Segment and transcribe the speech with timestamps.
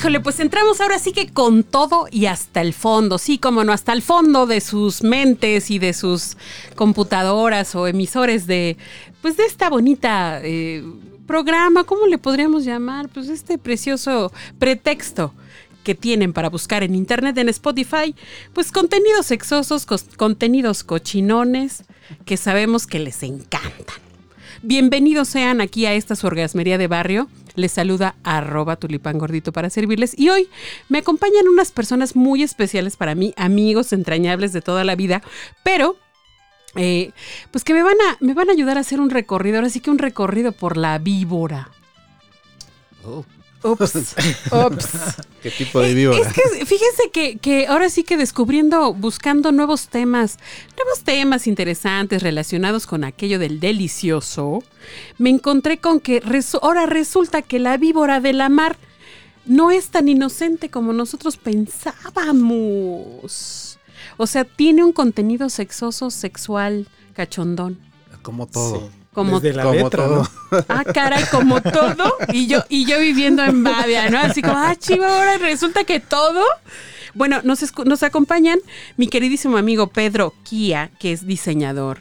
[0.00, 3.72] Híjole, pues entramos ahora sí que con todo y hasta el fondo, sí, como no,
[3.74, 6.38] hasta el fondo de sus mentes y de sus
[6.74, 8.78] computadoras o emisores de,
[9.20, 10.82] pues de esta bonita eh,
[11.26, 13.10] programa, ¿cómo le podríamos llamar?
[13.10, 15.34] Pues este precioso pretexto
[15.84, 18.14] que tienen para buscar en internet, en Spotify,
[18.54, 19.84] pues contenidos sexosos,
[20.16, 21.84] contenidos cochinones
[22.24, 23.98] que sabemos que les encantan.
[24.62, 27.28] Bienvenidos sean aquí a esta su orgasmería de barrio.
[27.54, 30.18] Les saluda arroba tulipán gordito para servirles.
[30.18, 30.48] Y hoy
[30.88, 35.22] me acompañan unas personas muy especiales para mí, amigos entrañables de toda la vida,
[35.62, 35.96] pero
[36.76, 37.12] eh,
[37.50, 39.80] pues que me van, a, me van a ayudar a hacer un recorrido, ahora sí
[39.80, 41.70] que un recorrido por la víbora.
[43.04, 43.24] Oh.
[43.62, 43.94] Ups,
[44.52, 44.88] ups.
[45.42, 46.18] ¿Qué tipo de víbora?
[46.18, 50.38] Es que fíjense que, que, ahora sí que descubriendo, buscando nuevos temas,
[50.76, 54.62] nuevos temas interesantes relacionados con aquello del delicioso,
[55.18, 56.22] me encontré con que
[56.62, 58.78] ahora resulta que la víbora de la mar
[59.44, 63.78] no es tan inocente como nosotros pensábamos.
[64.16, 67.78] O sea, tiene un contenido sexoso, sexual, cachondón.
[68.22, 68.80] Como todo.
[68.80, 68.99] Sí.
[69.12, 70.22] Como, Desde la como letra, todo.
[70.52, 70.64] ¿no?
[70.68, 72.16] Ah, caray, como todo.
[72.32, 74.18] Y yo, y yo viviendo en Bavia, ¿no?
[74.18, 76.44] Así como, ah, chivo, ahora resulta que todo.
[77.14, 78.60] Bueno, nos, nos acompañan
[78.96, 81.98] mi queridísimo amigo Pedro Kia, que es diseñador.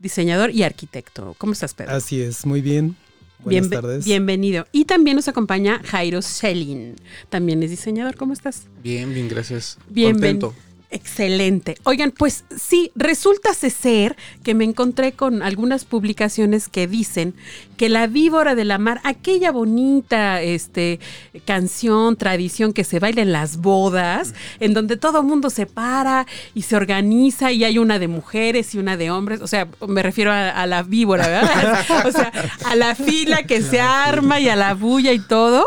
[0.00, 1.34] Diseñador y arquitecto.
[1.38, 1.92] ¿Cómo estás, Pedro?
[1.94, 2.96] Así es, muy bien.
[3.44, 4.04] Buenas Bienve- tardes.
[4.04, 4.66] Bienvenido.
[4.72, 6.96] Y también nos acompaña Jairo Selin.
[7.28, 8.16] También es diseñador.
[8.16, 8.64] ¿Cómo estás?
[8.82, 9.78] Bien, bien, gracias.
[9.88, 10.54] Bienven- Contento.
[10.92, 11.76] Excelente.
[11.84, 17.34] Oigan, pues sí, resulta ser que me encontré con algunas publicaciones que dicen
[17.76, 20.98] que la víbora de la mar, aquella bonita este,
[21.44, 26.62] canción, tradición que se baila en las bodas, en donde todo mundo se para y
[26.62, 30.32] se organiza y hay una de mujeres y una de hombres, o sea, me refiero
[30.32, 31.84] a, a la víbora, ¿verdad?
[32.06, 32.32] o sea,
[32.64, 35.66] a la fila que se arma y a la bulla y todo,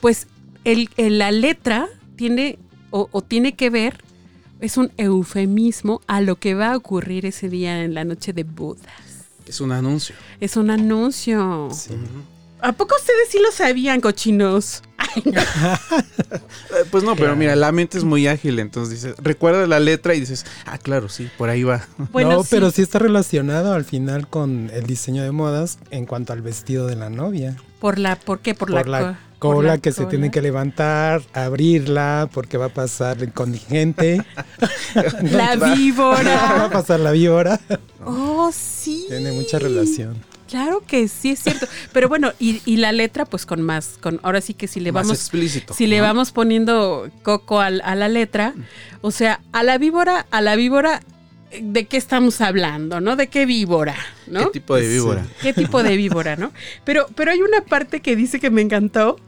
[0.00, 0.26] pues
[0.64, 2.58] el, el- la letra tiene
[2.90, 4.02] o, o tiene que ver
[4.60, 8.44] es un eufemismo a lo que va a ocurrir ese día en la noche de
[8.44, 8.84] bodas.
[9.46, 10.14] Es un anuncio.
[10.40, 11.68] Es un anuncio.
[11.72, 11.94] Sí.
[12.62, 14.82] ¿A poco ustedes sí lo sabían, cochinos?
[14.98, 15.40] Ay, no.
[16.30, 20.14] Eh, Pues no, pero mira, la mente es muy ágil, entonces dices, recuerda la letra
[20.14, 21.86] y dices, ah, claro, sí, por ahí va.
[22.12, 22.48] Bueno, no, sí.
[22.52, 26.86] pero sí está relacionado al final con el diseño de modas en cuanto al vestido
[26.86, 27.56] de la novia.
[27.80, 28.54] ¿Por la, por qué?
[28.54, 32.74] Por, Por la, la, cola la que se tiene que levantar, abrirla, porque va a
[32.74, 34.22] pasar el contingente.
[35.22, 36.68] La va a víbora.
[36.72, 37.58] pasar la víbora.
[38.04, 39.06] Oh, sí.
[39.08, 40.16] Tiene mucha relación.
[40.48, 41.66] Claro que sí, es cierto.
[41.92, 44.90] Pero bueno, y, y la letra, pues con más, con ahora sí que si le
[44.90, 45.74] Más vamos explícito.
[45.74, 48.54] si le vamos poniendo coco al- a, la letra,
[49.00, 51.02] o sea, a la víbora, a la víbora,
[51.62, 53.14] ¿de qué estamos hablando, no?
[53.14, 53.94] ¿De qué víbora,
[54.26, 54.40] no?
[54.46, 55.24] ¿Qué tipo de víbora?
[55.40, 56.50] ¿Qué tipo de víbora, no?
[56.84, 59.20] Pero, pero hay una parte que dice que me encantó.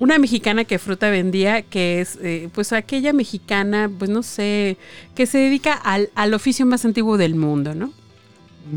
[0.00, 4.76] Una mexicana que fruta vendía, que es, eh, pues aquella mexicana, pues no sé,
[5.14, 7.92] que se dedica al, al oficio más antiguo del mundo, ¿no?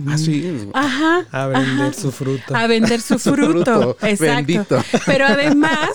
[0.07, 0.45] Ah, sí.
[0.73, 1.25] Ajá.
[1.31, 1.94] A vender ajá.
[1.94, 2.56] su fruto.
[2.56, 3.63] A vender su Su fruto.
[3.63, 4.35] fruto, Exacto.
[4.35, 4.83] bendito.
[5.06, 5.91] Pero además,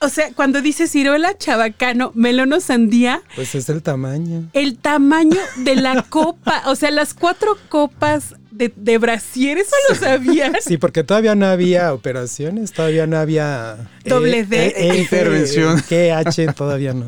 [0.00, 4.48] o sea, cuando dice ciruela, chabacano, melón o sandía, Pues es el tamaño.
[4.52, 9.94] el tamaño de la copa, o sea, las cuatro copas de, de brasier, ¿eso lo
[9.94, 10.54] sabían?
[10.60, 14.94] Sí, porque todavía no había operaciones, todavía no había eh, Doble D.
[14.98, 15.82] Intervención.
[15.88, 17.06] Que H todavía no.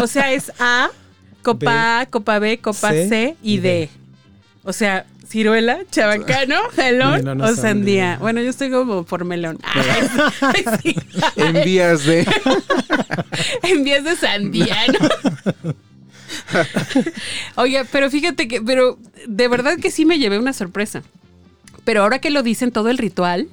[0.00, 0.90] O sea, es A,
[1.42, 3.68] copa A, copa B, copa C, C y y D.
[3.68, 3.90] D.
[4.64, 7.62] O sea, ciruela, chabacano, melón Melón o o sandía.
[7.62, 8.18] sandía.
[8.20, 9.58] Bueno, yo estoy como por melón.
[10.40, 10.96] Ay, sí.
[11.36, 12.26] En vías de.
[13.62, 15.72] En vías de sandía, ¿no?
[17.56, 21.02] Oye, pero fíjate que, pero de verdad que sí me llevé una sorpresa.
[21.84, 23.48] Pero ahora que lo dicen, todo el ritual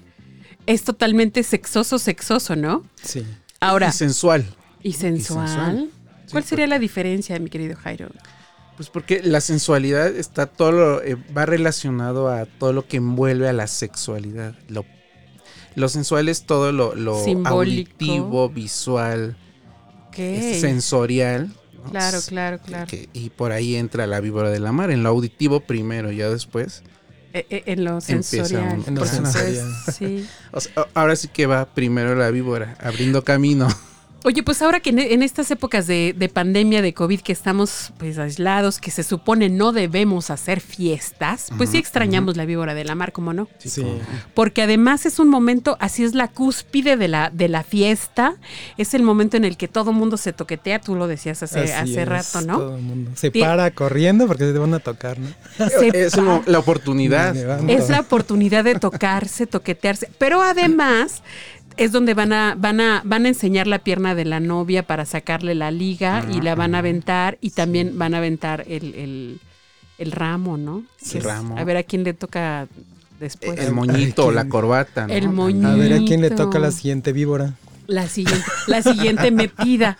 [0.65, 2.83] es totalmente sexoso, sexoso, ¿no?
[3.01, 3.23] Sí.
[3.59, 4.45] Ahora, Y sensual.
[4.83, 5.47] y sensual.
[5.47, 5.89] sensual.
[6.31, 8.09] ¿Cuál Sí, sería la diferencia, mi querido Jairo?
[8.75, 13.47] Pues porque la sensualidad está todo lo, eh, va relacionado a todo lo que envuelve
[13.49, 14.53] a la sexualidad.
[14.67, 14.85] Lo,
[15.75, 17.49] lo sensual es todo lo, lo Simbólico.
[17.55, 19.35] auditivo, visual,
[20.11, 20.59] ¿Qué?
[20.59, 21.49] sensorial.
[21.87, 21.91] ¿No?
[21.91, 22.87] Claro, claro, claro.
[22.87, 26.29] que- y por ahí entra la víbora de la mar, en lo auditivo primero, ya
[26.29, 26.83] después
[27.33, 28.83] eh, eh, en lo sensorial.
[28.87, 29.67] En lo sensorial.
[29.93, 30.25] sí.
[30.51, 33.67] O sea, a- ahora sí que va primero la víbora, abriendo camino.
[34.23, 37.93] Oye, pues ahora que en, en estas épocas de, de pandemia, de COVID, que estamos
[37.97, 42.83] pues aislados, que se supone no debemos hacer fiestas, pues sí extrañamos la víbora de
[42.83, 43.47] la mar, ¿cómo no?
[43.59, 43.85] Sí.
[44.33, 48.35] Porque además es un momento, así es la cúspide de la, de la fiesta,
[48.77, 51.71] es el momento en el que todo mundo se toquetea, tú lo decías hace, Así
[51.71, 52.57] hace es, rato, ¿no?
[52.57, 55.27] todo el mundo Se para corriendo porque te van a tocar, ¿no?
[55.69, 57.35] Se es la oportunidad.
[57.69, 61.21] Es la oportunidad de tocarse, toquetearse, pero además
[61.77, 65.05] es donde van a, van a, van a enseñar la pierna de la novia para
[65.05, 69.39] sacarle la liga y la van a aventar y también van a aventar el, el,
[69.97, 70.83] el ramo, ¿no?
[71.01, 71.57] Sí, es- ramo.
[71.57, 72.67] A ver a quién le toca
[73.19, 73.59] después.
[73.59, 75.07] El moñito, Ay, la corbata.
[75.07, 75.13] ¿no?
[75.13, 75.67] El moñito.
[75.67, 77.53] A ver a quién le toca la siguiente víbora.
[77.87, 79.97] La siguiente, la siguiente metida.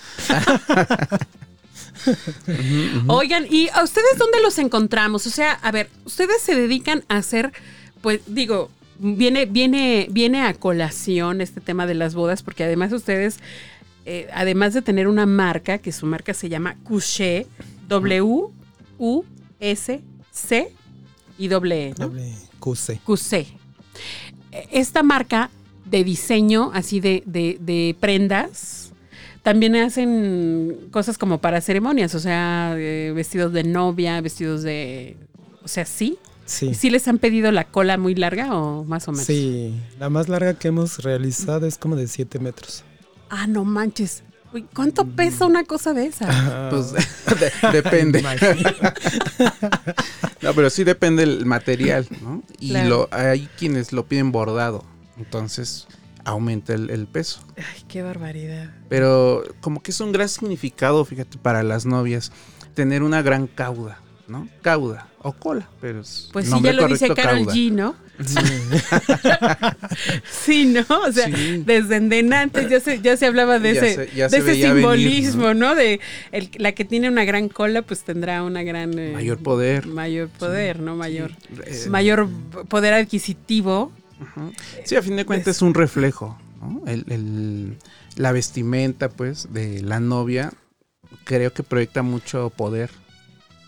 [3.07, 5.25] Oigan, ¿y a ustedes dónde los encontramos?
[5.27, 7.51] O sea, a ver, ustedes se dedican a hacer,
[8.01, 13.37] pues digo, viene, viene, viene a colación este tema de las bodas, porque además ustedes,
[14.05, 17.47] eh, además de tener una marca, que su marca se llama Couché,
[17.87, 18.47] W,
[18.99, 19.23] U,
[19.59, 20.01] S,
[20.31, 20.71] C
[21.37, 22.09] y doble E, ¿no?
[22.09, 22.99] Doble QC.
[23.05, 23.47] QC.
[24.71, 25.49] Esta marca
[25.85, 28.91] de diseño, así de, de- de prendas,
[29.43, 35.15] también hacen cosas como para ceremonias, o sea, eh, vestidos de novia, vestidos de...
[35.63, 36.17] O sea, sí.
[36.47, 36.73] Sí.
[36.73, 39.25] ¿Sí les han pedido la cola muy larga o más o menos?
[39.27, 42.83] Sí, la más larga que hemos realizado es como de 7 metros.
[43.29, 44.23] Ah, no manches.
[44.53, 46.69] Uy, ¿Cuánto pesa una cosa de esa?
[46.71, 48.23] Pues de- depende.
[50.41, 52.43] No, pero sí depende el material, ¿no?
[52.59, 52.89] Y Claro.
[52.89, 54.85] lo, hay quienes lo piden bordado.
[55.17, 55.87] Entonces
[56.23, 57.41] aumenta el, el peso.
[57.57, 58.71] Ay, qué barbaridad.
[58.89, 62.31] Pero como que es un gran significado, fíjate, para las novias,
[62.73, 64.47] tener una gran cauda, ¿no?
[64.61, 67.53] Cauda o cola, pero es Pues sí, ya lo dice Carol cauda.
[67.53, 67.95] G, ¿no?
[68.25, 68.35] Sí.
[70.31, 70.81] Sí, ¿no?
[71.07, 71.63] O sea, Sí.
[71.65, 71.95] desde
[72.35, 75.53] antes ya se, ya se hablaba de Ya ese, se- de se ese venir, simbolismo,
[75.53, 75.75] ¿no?
[75.75, 75.99] De
[76.31, 79.87] el- la que tiene una gran cola, pues tendrá una gran eh, Mayor poder.
[79.87, 80.95] mayor poder, ¿no?
[80.95, 81.31] Mayor,
[81.65, 82.27] Eh, mayor
[82.69, 83.91] poder adquisitivo.
[84.83, 86.81] Sí, a fin de cuentas es un reflejo, ¿no?
[86.87, 87.77] El, el-
[88.15, 90.51] la vestimenta, pues, de la novia,
[91.23, 92.89] creo que proyecta mucho poder.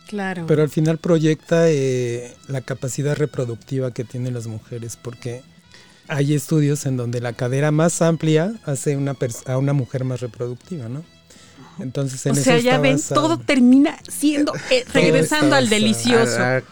[0.10, 0.46] Claro.
[0.48, 5.44] Pero al final proyecta eh, la capacidad reproductiva que tienen las mujeres, porque
[6.08, 10.20] hay estudios en donde la cadera más amplia hace una pers- a una mujer más
[10.22, 11.04] reproductiva, ¿no?
[11.80, 13.22] Entonces en o eso sea, ya ven, basado.
[13.22, 16.38] todo termina siendo eh, regresando al delicioso.
[16.38, 16.64] A la,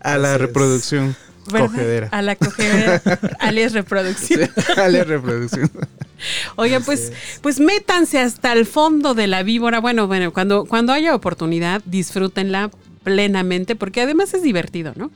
[0.00, 1.16] a la reproducción
[1.52, 1.66] ¿verdad?
[1.66, 2.08] cogedera.
[2.12, 3.02] A la cogedera,
[3.40, 4.48] alias reproducción.
[4.76, 5.68] a la reproducción.
[6.56, 7.12] Oigan, pues, es.
[7.42, 9.80] pues métanse hasta el fondo de la víbora.
[9.80, 12.70] Bueno, bueno, cuando, cuando haya oportunidad, disfrútenla
[13.04, 15.10] plenamente, porque además es divertido, ¿no?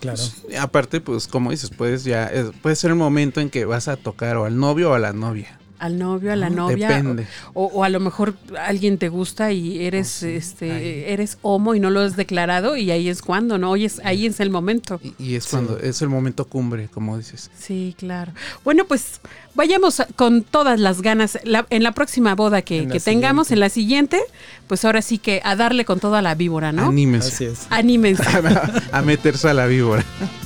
[0.00, 0.20] Claro.
[0.58, 3.96] Aparte, pues, como dices, puedes ya, es- puede ser el momento en que vas a
[3.96, 5.58] tocar o al novio o a la novia.
[5.82, 6.68] Al novio, a la ¿no?
[6.70, 6.88] novia.
[6.88, 7.26] Depende.
[7.54, 11.04] O, o a lo mejor alguien te gusta y eres, este, ahí.
[11.08, 13.70] eres homo y no lo has declarado, y ahí es cuando, ¿no?
[13.72, 15.00] Hoy es, ahí es el momento.
[15.02, 17.50] Y, y es cuando, es el momento cumbre, como dices.
[17.58, 18.30] Sí, claro.
[18.62, 19.20] Bueno, pues
[19.56, 21.38] vayamos a- con todas las ganas.
[21.42, 23.54] La- en la próxima boda que, que tengamos, siguiente.
[23.54, 24.20] en la siguiente,
[24.68, 26.86] pues ahora sí que a darle con toda la víbora, ¿no?
[26.86, 27.66] Anímense Así es.
[27.70, 28.22] Anímense.
[28.92, 30.04] a meterse a la víbora.